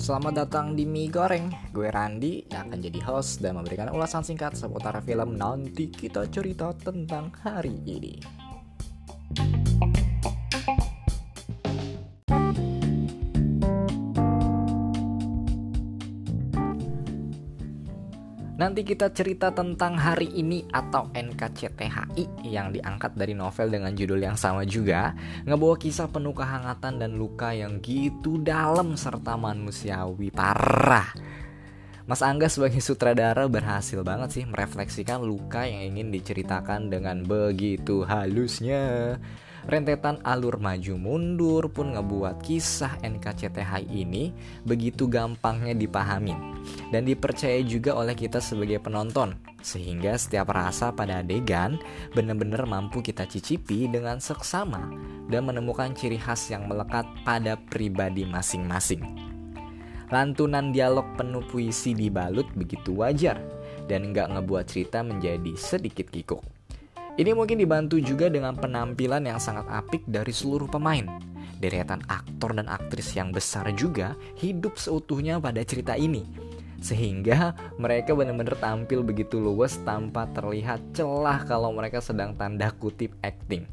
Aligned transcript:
Selamat 0.00 0.42
datang 0.42 0.74
di 0.74 0.82
Mie 0.82 1.06
Goreng. 1.06 1.70
Gue 1.70 1.86
Randi 1.86 2.42
yang 2.50 2.66
akan 2.66 2.82
jadi 2.82 2.98
host 3.06 3.38
dan 3.38 3.54
memberikan 3.54 3.94
ulasan 3.94 4.26
singkat 4.26 4.58
seputar 4.58 4.98
film 5.06 5.38
Nanti 5.38 5.86
kita 5.86 6.26
cerita 6.26 6.74
tentang 6.74 7.30
hari 7.46 7.78
ini 7.86 8.18
Nanti 18.60 18.84
kita 18.84 19.08
cerita 19.08 19.48
tentang 19.48 19.96
hari 19.96 20.36
ini 20.36 20.68
atau 20.68 21.08
NKCTHI 21.16 22.44
yang 22.44 22.68
diangkat 22.68 23.16
dari 23.16 23.32
novel 23.32 23.72
dengan 23.72 23.96
judul 23.96 24.20
yang 24.20 24.36
sama 24.36 24.68
juga. 24.68 25.16
Ngebawa 25.48 25.80
kisah 25.80 26.12
penuh 26.12 26.36
kehangatan 26.36 27.00
dan 27.00 27.16
luka 27.16 27.56
yang 27.56 27.80
gitu 27.80 28.36
dalam 28.36 29.00
serta 29.00 29.40
manusiawi. 29.40 30.28
Parah. 30.28 31.08
Mas 32.04 32.20
Angga 32.20 32.52
sebagai 32.52 32.84
sutradara 32.84 33.48
berhasil 33.48 34.04
banget 34.04 34.28
sih 34.36 34.44
merefleksikan 34.44 35.24
luka 35.24 35.64
yang 35.64 35.96
ingin 35.96 36.12
diceritakan 36.12 36.92
dengan 36.92 37.24
begitu 37.24 38.04
halusnya. 38.04 39.16
Rentetan 39.64 40.20
alur 40.20 40.60
maju 40.60 41.00
mundur 41.00 41.72
pun 41.72 41.96
ngebuat 41.96 42.44
kisah 42.44 43.00
NKCTHI 43.00 43.88
ini 43.88 44.36
begitu 44.68 45.08
gampangnya 45.08 45.72
dipahami 45.72 46.49
dan 46.94 47.06
dipercaya 47.06 47.60
juga 47.64 47.96
oleh 47.96 48.16
kita 48.16 48.42
sebagai 48.42 48.82
penonton 48.82 49.36
sehingga 49.60 50.16
setiap 50.16 50.52
rasa 50.52 50.92
pada 50.92 51.20
adegan 51.20 51.76
benar-benar 52.16 52.64
mampu 52.64 53.04
kita 53.04 53.28
cicipi 53.28 53.86
dengan 53.88 54.18
seksama 54.18 54.88
dan 55.28 55.44
menemukan 55.44 55.92
ciri 55.92 56.16
khas 56.16 56.48
yang 56.48 56.66
melekat 56.66 57.04
pada 57.22 57.60
pribadi 57.68 58.24
masing-masing. 58.24 59.04
Lantunan 60.10 60.74
dialog 60.74 61.06
penuh 61.14 61.44
puisi 61.46 61.94
dibalut 61.94 62.48
begitu 62.58 62.98
wajar 62.98 63.38
dan 63.86 64.10
nggak 64.10 64.34
ngebuat 64.34 64.66
cerita 64.66 65.06
menjadi 65.06 65.54
sedikit 65.54 66.10
kikuk. 66.10 66.42
Ini 67.14 67.36
mungkin 67.36 67.60
dibantu 67.60 68.00
juga 68.02 68.26
dengan 68.26 68.56
penampilan 68.58 69.22
yang 69.26 69.38
sangat 69.38 69.66
apik 69.70 70.02
dari 70.08 70.30
seluruh 70.30 70.66
pemain. 70.66 71.06
Deretan 71.60 72.00
aktor 72.08 72.56
dan 72.56 72.66
aktris 72.72 73.12
yang 73.12 73.36
besar 73.36 73.68
juga 73.76 74.16
hidup 74.40 74.80
seutuhnya 74.80 75.36
pada 75.36 75.60
cerita 75.60 75.92
ini. 75.92 76.24
Sehingga 76.80 77.52
mereka 77.76 78.16
benar-benar 78.16 78.56
tampil 78.56 79.04
begitu 79.04 79.36
luas 79.36 79.76
tanpa 79.84 80.24
terlihat 80.32 80.80
celah 80.96 81.44
kalau 81.44 81.76
mereka 81.76 82.00
sedang 82.00 82.32
tanda 82.32 82.72
kutip 82.72 83.12
acting. 83.20 83.68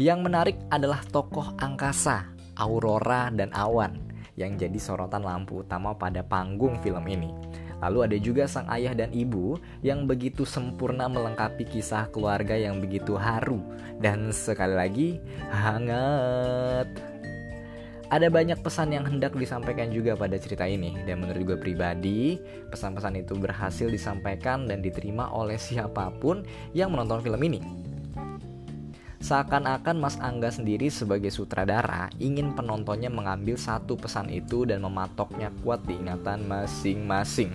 Yang 0.00 0.20
menarik 0.24 0.56
adalah 0.72 1.04
tokoh 1.04 1.52
angkasa, 1.60 2.32
Aurora 2.56 3.28
dan 3.28 3.52
Awan 3.52 4.00
yang 4.40 4.56
jadi 4.56 4.80
sorotan 4.80 5.20
lampu 5.20 5.60
utama 5.60 5.92
pada 5.92 6.24
panggung 6.24 6.80
film 6.80 7.04
ini. 7.04 7.30
Lalu 7.82 7.98
ada 8.06 8.16
juga 8.22 8.46
sang 8.46 8.70
ayah 8.70 8.94
dan 8.94 9.10
ibu 9.10 9.58
yang 9.82 10.06
begitu 10.06 10.46
sempurna 10.46 11.10
melengkapi 11.10 11.66
kisah 11.66 12.06
keluarga 12.14 12.54
yang 12.54 12.78
begitu 12.78 13.18
haru 13.18 13.58
dan 13.98 14.30
sekali 14.30 14.74
lagi 14.78 15.08
hangat. 15.50 17.12
Ada 18.12 18.28
banyak 18.28 18.60
pesan 18.60 18.92
yang 18.92 19.08
hendak 19.08 19.32
disampaikan 19.32 19.88
juga 19.88 20.12
pada 20.12 20.36
cerita 20.36 20.68
ini 20.68 21.00
dan 21.08 21.24
menurut 21.24 21.42
gue 21.48 21.58
pribadi 21.58 22.36
pesan-pesan 22.68 23.24
itu 23.24 23.32
berhasil 23.40 23.88
disampaikan 23.88 24.68
dan 24.68 24.84
diterima 24.84 25.32
oleh 25.32 25.56
siapa 25.56 26.12
pun 26.20 26.44
yang 26.76 26.92
menonton 26.92 27.24
film 27.24 27.40
ini. 27.40 27.60
Seakan-akan 29.22 29.96
Mas 30.02 30.18
Angga 30.20 30.52
sendiri 30.52 30.92
sebagai 30.92 31.32
sutradara 31.32 32.12
ingin 32.20 32.52
penontonnya 32.52 33.08
mengambil 33.08 33.56
satu 33.56 33.96
pesan 33.96 34.28
itu 34.28 34.68
dan 34.68 34.84
mematoknya 34.84 35.48
kuat 35.64 35.80
di 35.88 35.96
ingatan 35.96 36.44
masing-masing. 36.44 37.54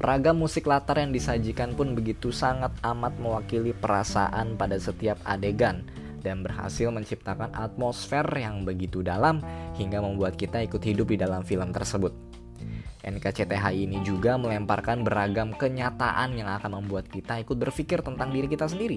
Ragam 0.00 0.40
musik 0.40 0.64
latar 0.64 0.96
yang 0.96 1.12
disajikan 1.12 1.76
pun 1.76 1.92
begitu 1.92 2.32
sangat 2.32 2.72
amat 2.80 3.20
mewakili 3.20 3.76
perasaan 3.76 4.56
pada 4.56 4.80
setiap 4.80 5.20
adegan 5.28 5.84
dan 6.24 6.40
berhasil 6.40 6.88
menciptakan 6.88 7.52
atmosfer 7.52 8.24
yang 8.32 8.64
begitu 8.64 9.04
dalam 9.04 9.44
hingga 9.76 10.00
membuat 10.00 10.40
kita 10.40 10.64
ikut 10.64 10.80
hidup 10.80 11.12
di 11.12 11.20
dalam 11.20 11.44
film 11.44 11.68
tersebut. 11.68 12.16
NKCTHI 13.04 13.84
ini 13.84 14.00
juga 14.00 14.40
melemparkan 14.40 15.04
beragam 15.04 15.52
kenyataan 15.52 16.32
yang 16.32 16.48
akan 16.48 16.80
membuat 16.80 17.04
kita 17.12 17.36
ikut 17.44 17.60
berpikir 17.60 18.00
tentang 18.00 18.32
diri 18.32 18.48
kita 18.48 18.72
sendiri. 18.72 18.96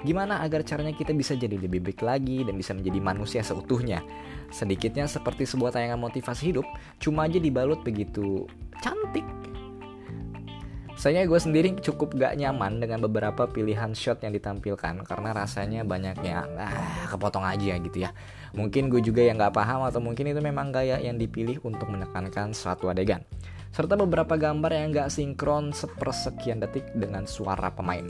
Gimana 0.00 0.40
agar 0.40 0.64
caranya 0.64 0.96
kita 0.96 1.12
bisa 1.12 1.36
jadi 1.36 1.60
lebih 1.60 1.84
baik 1.84 2.00
lagi 2.00 2.48
dan 2.48 2.56
bisa 2.56 2.72
menjadi 2.72 3.04
manusia 3.04 3.44
seutuhnya. 3.44 4.00
Sedikitnya 4.48 5.12
seperti 5.12 5.44
sebuah 5.44 5.76
tayangan 5.76 6.00
motivasi 6.00 6.56
hidup, 6.56 6.64
cuma 6.96 7.28
aja 7.28 7.36
dibalut 7.36 7.84
begitu 7.84 8.48
cantik 8.80 9.28
Sayangnya 10.98 11.30
gue 11.30 11.38
sendiri 11.38 11.68
cukup 11.78 12.18
gak 12.18 12.34
nyaman 12.34 12.82
dengan 12.82 12.98
beberapa 12.98 13.46
pilihan 13.46 13.94
shot 13.94 14.18
yang 14.26 14.34
ditampilkan 14.34 15.06
karena 15.06 15.30
rasanya 15.30 15.86
banyaknya 15.86 16.42
ah, 16.58 17.06
kepotong 17.06 17.46
aja 17.46 17.78
gitu 17.78 18.02
ya. 18.02 18.10
Mungkin 18.50 18.90
gue 18.90 18.98
juga 18.98 19.22
yang 19.22 19.38
gak 19.38 19.54
paham 19.54 19.86
atau 19.86 20.02
mungkin 20.02 20.34
itu 20.34 20.42
memang 20.42 20.74
gaya 20.74 20.98
yang 20.98 21.14
dipilih 21.14 21.62
untuk 21.62 21.86
menekankan 21.86 22.50
suatu 22.50 22.90
adegan. 22.90 23.22
Serta 23.70 23.94
beberapa 23.94 24.34
gambar 24.34 24.74
yang 24.74 24.90
gak 24.90 25.14
sinkron 25.14 25.70
sepersekian 25.70 26.58
detik 26.58 26.90
dengan 26.98 27.30
suara 27.30 27.70
pemain. 27.70 28.02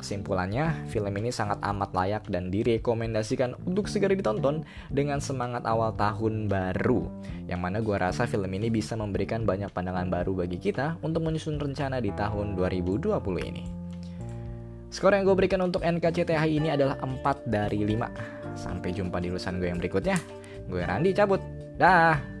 Kesimpulannya, 0.00 0.88
film 0.88 1.12
ini 1.20 1.28
sangat 1.28 1.60
amat 1.60 1.92
layak 1.92 2.24
dan 2.32 2.48
direkomendasikan 2.48 3.52
untuk 3.68 3.84
segera 3.84 4.16
ditonton 4.16 4.64
dengan 4.88 5.20
semangat 5.20 5.68
awal 5.68 5.92
tahun 5.92 6.48
baru. 6.48 7.04
Yang 7.44 7.60
mana 7.60 7.84
gue 7.84 7.96
rasa 8.00 8.24
film 8.24 8.48
ini 8.56 8.72
bisa 8.72 8.96
memberikan 8.96 9.44
banyak 9.44 9.68
pandangan 9.68 10.08
baru 10.08 10.32
bagi 10.32 10.56
kita 10.56 10.96
untuk 11.04 11.28
menyusun 11.28 11.60
rencana 11.60 12.00
di 12.00 12.16
tahun 12.16 12.56
2020 12.56 13.12
ini. 13.44 13.62
Skor 14.88 15.12
yang 15.12 15.28
gue 15.28 15.36
berikan 15.36 15.60
untuk 15.60 15.84
NKCTHI 15.84 16.50
ini 16.56 16.72
adalah 16.72 16.96
4 16.96 17.44
dari 17.44 17.84
5. 17.84 18.56
Sampai 18.56 18.96
jumpa 18.96 19.20
di 19.20 19.28
lulusan 19.28 19.60
gue 19.60 19.68
yang 19.68 19.78
berikutnya. 19.78 20.16
Gue 20.64 20.80
Randi 20.80 21.12
cabut. 21.12 21.44
Dah. 21.76 22.39